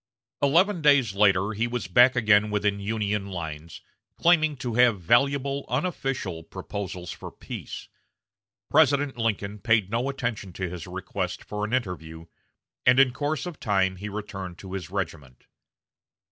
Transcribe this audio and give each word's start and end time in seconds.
Eleven 0.41 0.81
days 0.81 1.13
later 1.13 1.51
he 1.53 1.67
was 1.67 1.85
back 1.87 2.15
again 2.15 2.49
within 2.49 2.79
Union 2.79 3.27
lines, 3.27 3.81
claiming 4.17 4.57
to 4.57 4.73
have 4.73 4.99
valuable 4.99 5.63
"unofficial" 5.69 6.41
proposals 6.41 7.11
for 7.11 7.31
peace. 7.31 7.87
President 8.67 9.15
Lincoln 9.15 9.59
paid 9.59 9.91
no 9.91 10.09
attention 10.09 10.53
to 10.53 10.67
his 10.67 10.87
request 10.87 11.43
for 11.43 11.63
an 11.63 11.71
interview, 11.71 12.25
and 12.83 12.99
in 12.99 13.13
course 13.13 13.45
of 13.45 13.59
time 13.59 13.97
he 13.97 14.09
returned 14.09 14.57
to 14.57 14.73
his 14.73 14.89
regiment. 14.89 15.45